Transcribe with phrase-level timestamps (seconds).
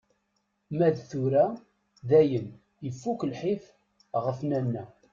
[0.77, 1.45] Ma d tura
[2.09, 2.47] dayen,
[2.89, 3.65] ifuk lḥif
[4.25, 4.83] ɣef Nanna.